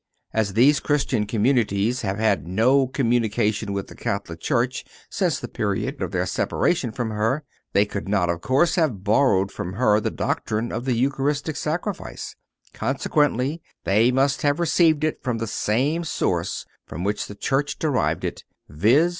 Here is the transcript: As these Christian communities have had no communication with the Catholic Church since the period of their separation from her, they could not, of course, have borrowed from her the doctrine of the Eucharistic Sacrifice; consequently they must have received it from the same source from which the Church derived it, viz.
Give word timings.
As 0.33 0.53
these 0.55 0.79
Christian 0.79 1.27
communities 1.27 2.01
have 2.01 2.17
had 2.17 2.47
no 2.47 2.87
communication 2.87 3.71
with 3.71 3.85
the 3.85 3.93
Catholic 3.93 4.39
Church 4.39 4.83
since 5.11 5.39
the 5.39 5.47
period 5.47 6.01
of 6.01 6.09
their 6.09 6.25
separation 6.25 6.91
from 6.91 7.11
her, 7.11 7.43
they 7.73 7.85
could 7.85 8.09
not, 8.09 8.27
of 8.27 8.41
course, 8.41 8.73
have 8.73 9.03
borrowed 9.03 9.51
from 9.51 9.73
her 9.73 9.99
the 9.99 10.09
doctrine 10.09 10.71
of 10.71 10.85
the 10.85 10.95
Eucharistic 10.95 11.55
Sacrifice; 11.55 12.35
consequently 12.73 13.61
they 13.83 14.09
must 14.11 14.41
have 14.41 14.59
received 14.59 15.03
it 15.03 15.21
from 15.21 15.37
the 15.37 15.45
same 15.45 16.03
source 16.03 16.65
from 16.87 17.03
which 17.03 17.27
the 17.27 17.35
Church 17.35 17.77
derived 17.77 18.23
it, 18.23 18.43
viz. 18.67 19.09